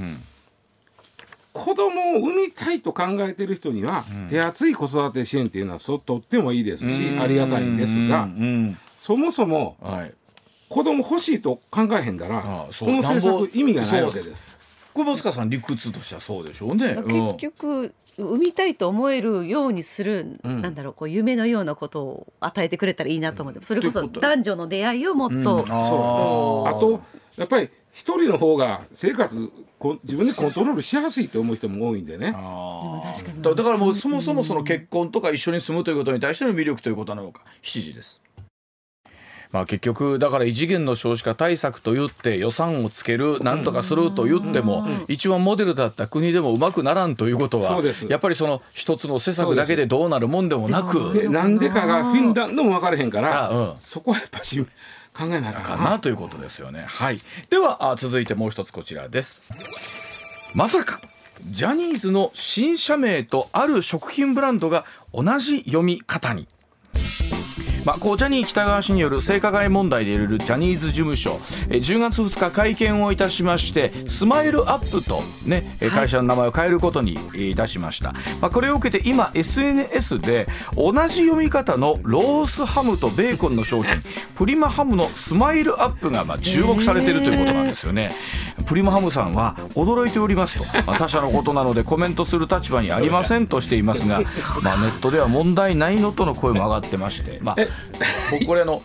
[1.53, 8.29] 子供を産みたいと考えてる人には、手厚い子育て支援っていうのはそとってもいいですし、ありがたいんですが、
[8.97, 10.13] そもそも、はい、
[10.69, 14.49] 子供欲しいと考えへんだらその政策意味がないわけです。
[14.93, 16.95] これ塚さん理屈としてはそうでしょうね。
[17.37, 27.01] 結局、産みたいと思えるようにする、うん、なんだろうこう夢のようなことを与えてくれたらいいなと思って、それこそ男女の出会いをもっと、うん、ああと
[27.37, 32.31] やっぱり一人の方が生活こ自分でコントロールしやすいと思う人も多いんでね。
[32.31, 37.43] だからもうそもそもその結婚とか一緒に住むということに対しての魅力ということなのか。
[37.63, 38.21] 7時です。
[39.51, 51.29] まあ、結局だから異次元の少子化対策と言って予算をつけるなんとかすると言っても一番モデルだった国でもうまくならんということはやっぱりその一つの施策だけでどうなるもんでもなく。
[51.29, 54.65] なんでかがフィンランドも分からへんから、うん、そこはやっぱし
[55.13, 56.85] 考えなかなということですよね。
[56.87, 57.19] はい、
[57.49, 59.41] では続いてもう一つこちらです。
[60.55, 60.99] まさか
[61.47, 66.47] ジャニーズの新社名とある食品ブランドが同じ読み方に。
[67.85, 71.39] まあ、こうジャニー喜多川氏による性加害問題で揺れるジャニーズ事務所。
[71.69, 75.63] え10月2日会見をいたしましてスマイルアップと、ね、
[75.93, 84.01] 会社の名前を変えることにいたしました、まあ、これを受けて今 SNS で同じ読み方のロースハムとベーコンの商品
[84.35, 88.11] プリマハムのスマイルアップがまあ注目されているということなんですよね。
[88.67, 94.21] プリマハムさんは驚いておりますと、 まあ、他社のことなのでコメントする立場にありませんとしていますが、
[94.61, 97.55] まあ、ネットでは問題ないのとの声も上がってまして、まあ、
[98.31, 98.81] 僕これあの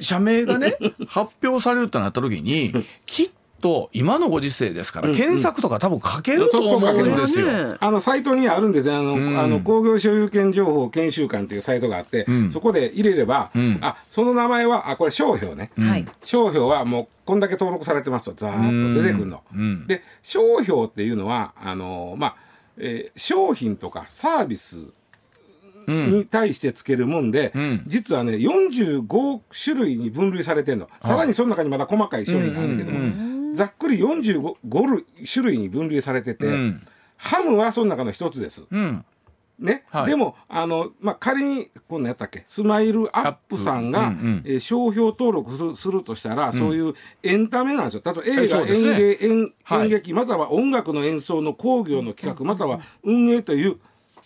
[0.00, 0.76] 社名がね
[1.08, 2.72] 発表されるとなった時に
[3.06, 7.76] きっと今のご時世ですから、検索とか多分書けると思うんですよ。
[7.80, 15.70] あのサイトにあるんですあの、うん、あの工業所有権情報研修館というサイトがあって、うん、そこで入れれば、うん、あその名前はあこれ商標ね、
[16.22, 19.42] 商標はもうこんだけ登録されてますとざーっと出てくるの。
[19.86, 22.36] で商標っていうのはあのまあ、
[22.78, 24.80] えー、商品とかサービス
[25.86, 30.88] に対してつけるもんで、うん、実はね45種類に分類されてるの。
[31.02, 38.64] さらにその中にまだ細かい商品があるんだけども、ざっくり45種類に分類されてて、うん、ハムはその中の一つです。
[38.70, 39.04] うん。
[39.58, 42.44] ね、はい、でもあの、まあ、仮にこんなやったっけ？
[42.46, 48.02] スマイルアップさんが、うんうん、えー、商標登録するするとしたら、うん、そういうエンタメなんですよ。
[48.04, 53.78] 例えば映画、演芸演演劇、または音楽の演奏の興行の企画、または運営という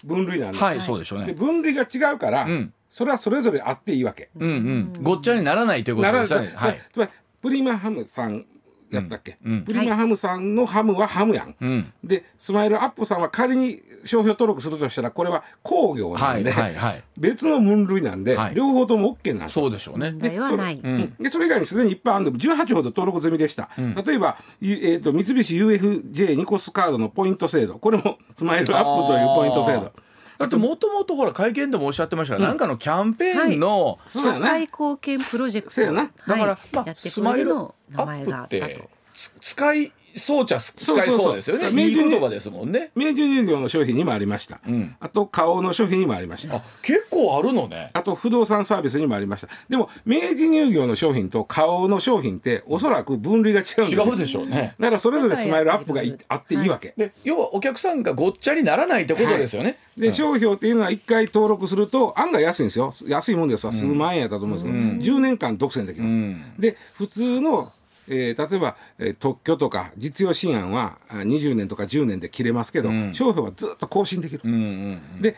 [0.05, 1.33] 分類なんです、はい、そうでしょうね。
[1.33, 4.53] 分類が違うから、うん、それはそれぞれあっていいわけ、うんう
[4.99, 7.11] ん、ごっちゃにならないということですね、はい、つまり
[7.41, 8.47] プリマハムさん
[8.90, 20.12] やったっけ、うん、プリマハムさんのハムはハムやん、はい、でスマイルアップさんは仮に商標登録するとしたらこれは工業なんで、はいはいはい、別の分類なんで、はい、両方とも OK なんそうでしょうね。
[20.12, 20.74] でそれ,、
[21.18, 27.79] でそれ以外にすでにいっぱいあるんで18ほど登録済みでした、うん、例えば、えーと、三菱 UFJ ニコスカードのポイント制度。
[27.79, 29.92] これもスマイルアップというポイント制度
[30.40, 35.92] だってもともとほら会見でもおっしゃってましたが、うん、なんかのキャンペーンの、社会貢献プロジェクト。
[35.92, 38.88] だから、まあ、スマイルアップって
[39.42, 41.70] 使いそうちゃ使いそうですよね。
[41.70, 42.90] いい言葉ですもんね。
[42.94, 44.61] 明治乳業の商品にもありました。
[44.66, 46.57] うん、あと花王の商品にもありました。
[46.57, 47.90] あ結構あるのね。
[47.92, 49.49] あと不動産サービスにもありました。
[49.68, 54.05] でも明治乳業の商品と花王の商品っておそらく分類が違うんですよ。
[54.05, 54.75] 違うでしょうね。
[54.79, 56.94] だからそれぞれスマイルアップがあっていいわけ。
[56.96, 59.68] で要はお客さんがごっちゃにならないってことですよね。
[59.68, 62.92] はい、で、商標っていうのは一回登録すると案外安いんですよ。
[63.07, 66.16] 安いもんですわ数万円やったと思うんですけど、うん、10年間独占できます。
[66.16, 67.73] うん、で普通の
[68.09, 74.61] えー、例えば、えー、特許とか実用新案は20年とか10年で切れますけど、うん、商標はずっと更新できる、うんうん
[75.17, 75.37] うん、で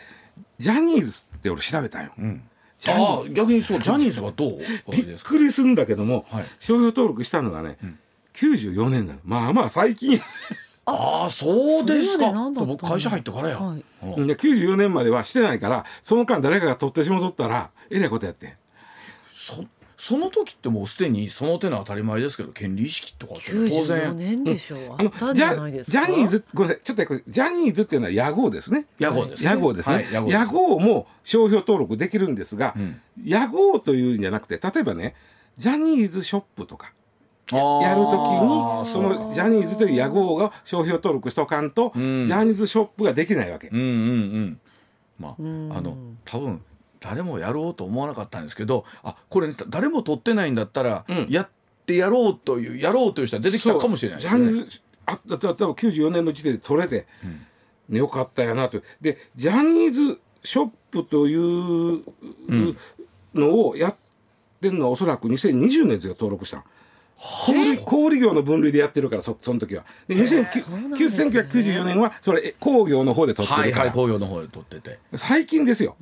[0.57, 2.43] ジャニーズって俺調べたんよ、うん、
[2.87, 4.59] ああ逆にそうジャニーズはどう？
[4.91, 7.99] びっくりするんだけども、はい、商標登録したのがね、うん、
[8.33, 9.19] 94年なの。
[9.23, 10.19] まあまあ最近
[10.85, 12.31] ああそうですか。
[12.65, 13.77] 僕会社入ってからや、はい、
[14.27, 18.57] で94年まではしてないからその間誰かが取ってしもとったらえらいことやって
[19.33, 19.63] そ
[20.05, 24.13] その時ってもうすでにその手の当たり前ですけど権利意識とかって当然。
[24.13, 26.83] 年でしょう、うん、あのジャジャニーズごめんなさい。
[26.83, 28.85] ちょっとジャニーズっていうのは屋号ですね。
[28.99, 29.49] 屋号ですね。
[29.49, 35.15] 屋号ですね、屋号も商標登録できるんですが、うん、屋号というんじゃなくて例えばね
[35.57, 36.91] ジャニーズショップとか
[37.49, 43.69] やるときにそのジャニーズという屋号が商標登録しとかんと、うん、ジャニーズショップができないわけ。
[43.69, 43.89] うんうんう
[44.41, 44.59] ん。
[45.17, 45.41] まあ、あ
[45.81, 46.61] の多分
[47.03, 51.49] 誰もやろうと思わなかったんですけどあこれ、ね、誰も取ってないんだったら、うん、やっ
[51.85, 54.45] てやろうというやろうという人は出てきたかもしれないですね。
[54.45, 57.05] ジャニーズあだ多分94年の時点で取れて、
[57.89, 58.81] うん、よかったやなと。
[59.01, 62.03] でジャニーズショップという
[63.33, 63.95] のをやっ
[64.61, 66.63] てるのはおそらく2020年ですよ登録した
[67.17, 69.85] 小売小売業の分類でやってるからそその時は。
[70.07, 74.99] で1994年はそれ工業の方で取ってるから、はいはい、工業の方で取ってて。
[75.15, 75.95] 最近ですよ。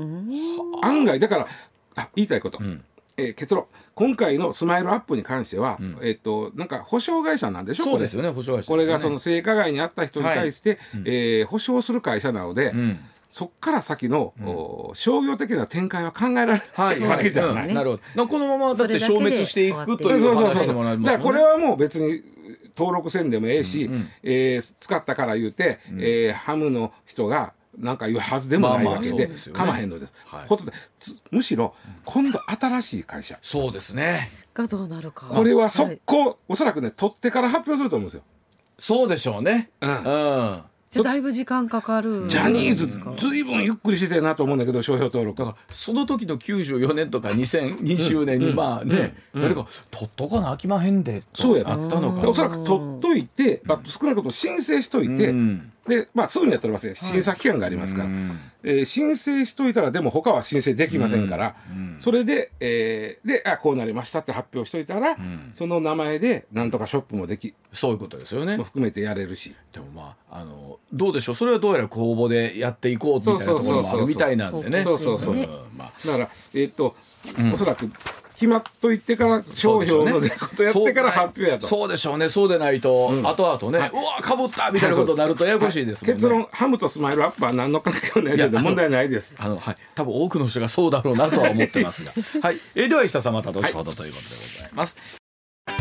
[0.82, 1.48] 案外だから
[1.96, 2.84] あ言いたいこと、うん、
[3.18, 3.66] えー、結論。
[3.94, 7.84] 今回のスマイルアップに関しては、うん、えっ、ー、となんか保証会社なんでしょ？
[7.84, 13.00] そうですよね保証会社、ね、これがその性加害にあった人に対して、はい、えー、保証する会社なので、うん
[13.32, 17.74] そこから先の、うん、商業的な展開は考えられないわけじゃない。
[17.74, 18.28] なるほど。
[18.28, 22.22] このままだって消滅していくという話でもなります、ね、だからこれはもう別に
[22.76, 30.14] 登録せんでもええし、うんうん、えー、使ったから言うて、うん、えー、ハムの人がなんか言うはずでもないわけで,、かまへんのです。
[30.26, 30.74] はい、ことで
[31.32, 33.40] むしろ今度新しい会社。
[33.42, 34.30] そうですね。
[34.54, 35.28] がどうなるか。
[35.28, 38.24] これは速攻、はい、おそらくね取ってから発表すると思うんですよ。
[38.78, 39.70] そうでしょうね。
[39.80, 39.90] うん。
[39.90, 40.10] う
[40.50, 45.40] んじゃだいぶ時間かかるジャニーズずいぶんゆっくりしてたなと思うんだけど商標登録。
[45.40, 55.34] だからその時の94年とか2020年にまあね、誰か取っとかなあきまへんでそうやあったのかおそらく取っといて、まあ、少なくとも申請しといて、
[55.92, 56.96] でまあすぐにやっておりません。
[56.96, 58.10] 審査期間がありますから、
[58.64, 61.56] えー、申請しといたらでも他は申請できませんから、
[62.00, 65.18] それで,、えー、であこうなりましたって発表しといたら、
[65.52, 68.56] その名前でなんとかショップもできそういうことですよね。
[68.56, 69.54] 含めてやれるし。
[69.74, 71.36] でもまああのどうでしょう？
[71.36, 74.84] それはどうやら公募でやっていこうみたいなところもあるみたいなんでね。
[74.84, 75.36] そうそうそう、
[75.76, 76.96] まあ、だからえー、っと、
[77.54, 77.92] おそらく
[78.42, 80.20] 決まっといてから商標のこ
[80.56, 81.68] とやってから発表やと。
[81.68, 82.28] そうでしょうね。
[82.28, 88.38] そうでないと、うん、後々ね、はい、うわかぶったみたいなことになるとややこしいですもんね、結論ハムとスマイルアップは何の関係もない。
[88.38, 89.10] けど問題ない。
[89.10, 89.78] ですあのはい。
[89.94, 94.10] 多分多くの人がそうだろうなとは思ってますがはい、えー、では石田さんまた後ほどとい。
[94.10, 94.70] うことでござい。
[94.74, 94.98] ます、
[95.66, 95.74] は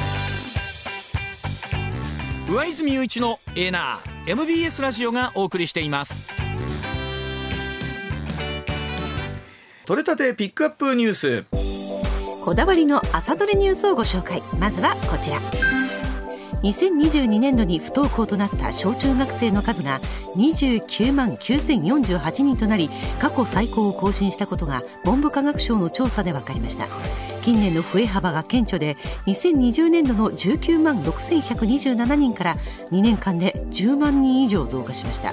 [2.51, 5.89] い、上泉雄一のエナー MBS ラジオがお送りしてい。
[5.89, 6.29] ます
[9.87, 11.45] 取れたてピックアップニュース
[12.45, 14.43] こだわりの朝どれニュースをご紹介。
[14.59, 15.39] まずはこちら。
[16.63, 20.01] 2022年度に不登校となった小中学生の数が
[20.37, 26.87] 29万9048人となり過去最高を更新したことが文部科学省の調査で分かりました。
[27.43, 32.57] 近年の増え幅が顕著で2020年度の19万6127人から
[32.91, 35.33] 2年間で10万人以上増加しました。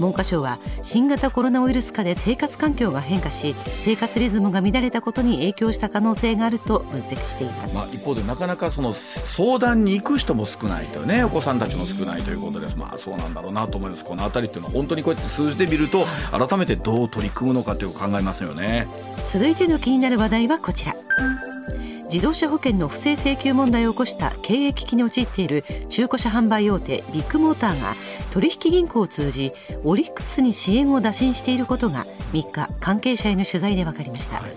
[0.00, 12.76] 文科省は新型コロナウイルス下で生活環境が変化し生活リズムが乱れたことに影響した可能性があると分析しています、まあ、一方でなかなかその相談に行く人も少ないとねお子さんたちも少ないということです。
[12.76, 14.04] まあそうなんだろうなと思います。
[14.04, 18.88] この辺りっていうのは本当にこうやって数字で見ると改めてどう取り組むのかという考えますよね。
[19.26, 20.94] 続いての気になる話題はこちら
[22.12, 27.94] 自動車保険の不正請求問題を起こした経営危機に陥っている中古車販売大手ビッグモーターが
[28.32, 29.52] 取引銀行を通じ
[29.84, 34.50] オリックスに支援を打診していることが3日関係者への取材で分かりました、はい、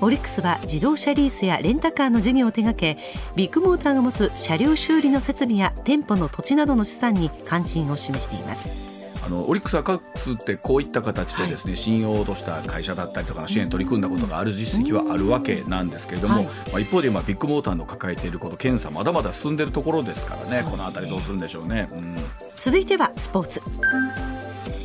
[0.00, 2.96] オリックスは自動車リースやレンタカーの事業を手掛け
[3.36, 8.93] ビッグモーターが持つ車両修理の設備や店舗の土地などの資産に関心を示しています
[9.24, 22.16] あのオリックス・アカックスってこういった形でですね、はい、信用とした会社だったりとかの支援に取り組んだことがある実績はあるわけなんですけれども、はい、まあ、一方で今ビッグモーターの抱えていること検査まだまだ進んでいるところですからね、ね、この辺りどうするんでしょうね、うん、
[22.56, 23.62] 続いてはスポーツ。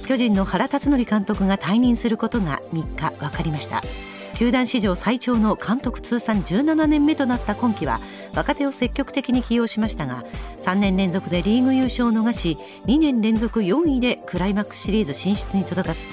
[0.08, 3.84] 巨人の原辰徳監督が退任することが3日分かりました
[4.40, 8.00] 球団史上最長の監督通算17年目となった今季は
[8.34, 10.24] 若手を積極的に起用しましたが
[10.60, 16.08] 3年連続でリーグ優勝を逃し2年連続4位でクライマックスシリーズ進出に届かず、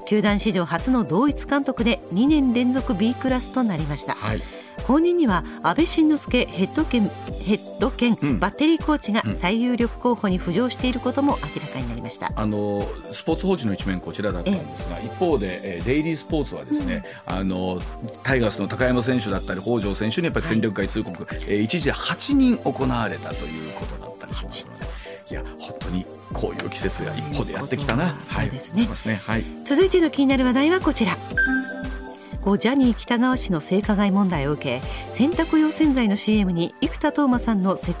[0.00, 4.14] うん、球団史上初の同一監督で2年連続 B クラスとなりました。
[4.14, 7.02] はい後任には安倍晋之助ヘッド兼
[7.42, 12.80] ヘッド兼バッテリーコーチが最有力候補に浮上していることも明らかになりました、あの
[13.12, 17.78] スポーツ報知の一面こちらだったんですが一方でデイリースポーツはですね、うん、あの
[18.22, 24.92] タイガースの高山選手だったり北条選手にやっぱり戦力外通告、はい、一時で8人行われたということだったりしますので。
[25.32, 25.34] い。
[25.34, 28.14] や本当にこういう季節が一歩でやってきたな。
[28.28, 28.86] そうですね。
[29.26, 31.16] はい、続いての気になる話題はこちら。
[32.42, 37.94] 故ジャニー喜多川氏の性加害問題を受け洗濯用洗剤の CM に生田斗真さんの生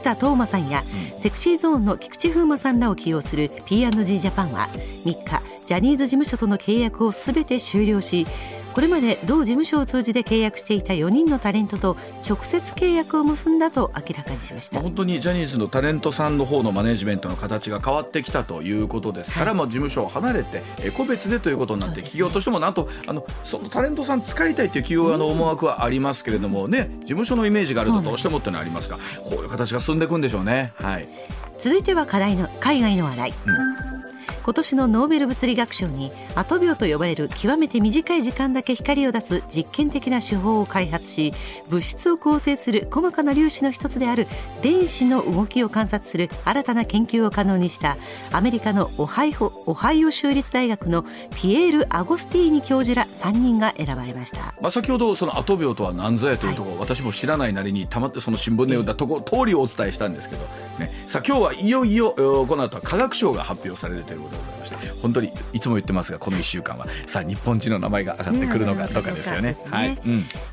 [0.00, 0.82] 田斗真さんや、
[1.14, 4.68] うん、セクシーゾーンの菊池風磨さんらを起用する P&G ジャパンは
[5.04, 8.26] 3日ジャニーズ事務所との契約をすべて終了し
[8.74, 11.96] これまで同事務所を通じて契約していた4人のタレントと
[12.28, 14.80] 直接契約を結んだと明らかにしました。
[14.80, 20.60] 本当にジャニーズのタレントさんの方のマネジメントの形が変わってきたということですから、はい、もう事務所を離れて
[20.96, 30.72] 個別でということになって、ね、企業としてもなんとあのそのタレントさん使いたいという企業の思惑はありますけれどもね、事務所のイメージがあるとどうしてもっていうのはありますがこういう形が進んでいくんでしょうね。
[30.76, 31.06] はい、
[31.58, 33.93] 続いては課題の海外の話題、うん
[34.44, 41.32] 今年のノーベル物理学賞にアト秒と呼ばれる極めて短い時間だけ光を出す実験的な手法を開発し
[41.70, 44.26] 物質を構成する細かな粒子の一つである
[44.60, 47.96] 電子の動きを観察する新たな研究を可能にした
[48.32, 60.44] アメリカのオハイオハイオ州立大学のピエール・アゴスティーニ教授ら3人が選ばれました、まあ、先ほどそのアト秒とは何ぞやというところ、はい、私も知らないなりにたまってその新聞の読んだところ通りをお伝えしたんですけど、
[60.78, 66.86] ね、さあ今日はいよいよこの後は科学賞が発表されるということでございまして本当にいつも言ってますがこの1週間は。
[67.06, 69.56] さあ日本人の名前が上がってくるのかとかですよね。
[69.70, 69.98] はい、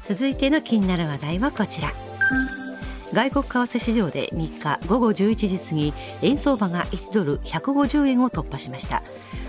[0.02, 1.92] 続いての気になる話題はこちら。
[3.14, 9.04] 外国為替市場で3日午後11時過ぎ円相場が1ドル150円を突破しました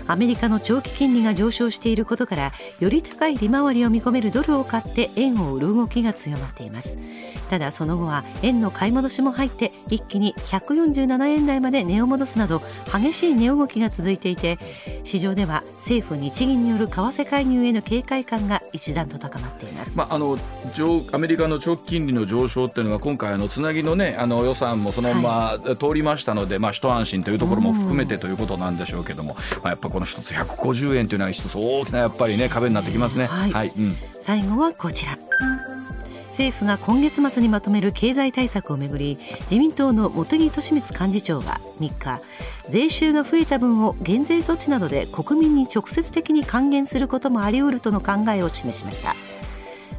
[0.07, 6.97] アメリカの長期金利が上昇していることからより高い利回りを見込めるドルを買って円を売る動きが強まっています。
[7.53, 14.57] ただその後は円の買い戻しも入って一気に147円台まで値を戻すなど激しい値動きが続いていて
[15.03, 20.35] 市場では政府日銀による為替介入への警戒感が一段と高まっています、まあ、あの
[21.11, 33.27] アメリカの長期金利の上昇っていうのは今回あのつなぎの,、ね、あの予算もそのまま通りましたので、はい、まあ、一安心というところも含めてということなんでしょうけども、まあ、やっぱこの一つ150円というのは一つ大きなやっぱりね壁になってきますね。
[33.27, 35.15] はい、はいうん、最後はこちら
[36.29, 42.21] 政府が今月末にまとめる経済対策をめぐり自民党の茂木敏光幹事長は3日
[42.69, 49.15] 税収が増えた分を減税措置などで国民に直接的に還元することもあり得るとの考えを示しました。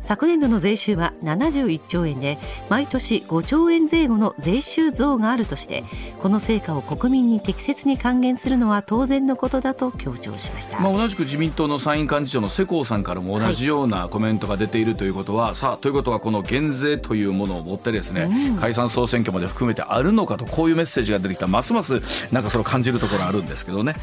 [0.05, 2.39] 昨年度の税収は71兆円で
[2.69, 5.83] 毎年5兆円前後の税収増があるとして
[6.19, 21.47] この成果を国民に適切に還元するのは当然のことだと強調しました、まあ、同じく自民党の参院幹事長の世耕さんからも同じようなコメントが出ているということは、はい、さあということはこの減税というものをもってですね、うん、解散総選挙まで含めてあるのかとこういうメッセージが出てきた。
[21.47, 22.01] ますます
[22.33, 23.95] なんかそれを感じるところあるんですけどね。